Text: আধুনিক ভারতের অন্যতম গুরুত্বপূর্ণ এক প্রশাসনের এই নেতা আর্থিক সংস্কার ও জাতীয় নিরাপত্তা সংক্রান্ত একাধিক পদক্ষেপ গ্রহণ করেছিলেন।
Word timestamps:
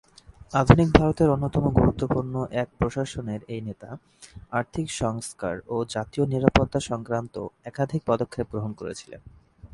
আধুনিক 0.53 0.89
ভারতের 0.97 1.29
অন্যতম 1.29 1.63
গুরুত্বপূর্ণ 1.79 2.35
এক 2.53 2.67
প্রশাসনের 2.79 3.41
এই 3.47 3.61
নেতা 3.61 3.89
আর্থিক 4.51 4.87
সংস্কার 5.01 5.55
ও 5.67 5.75
জাতীয় 5.89 6.25
নিরাপত্তা 6.27 6.79
সংক্রান্ত 6.89 7.35
একাধিক 7.65 8.01
পদক্ষেপ 8.07 8.45
গ্রহণ 8.51 8.71
করেছিলেন। 8.73 9.21